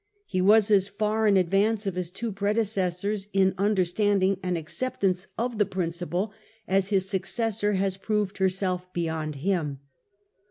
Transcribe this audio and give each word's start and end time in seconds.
He 0.25 0.41
was 0.41 0.71
as 0.71 0.87
far 0.87 1.27
in 1.27 1.37
advance 1.37 1.85
of 1.85 1.93
his 1.93 2.09
two 2.09 2.31
predecessors 2.31 3.27
in 3.33 3.53
understanding 3.55 4.39
and 4.41 4.57
acceptance 4.57 5.27
of 5.37 5.59
the 5.59 5.65
principle 5.67 6.33
as 6.67 6.89
his 6.89 7.07
successor 7.07 7.73
has 7.73 7.97
proved 7.97 8.39
herself 8.39 8.91
beyond 8.93 9.35
him. 9.35 9.79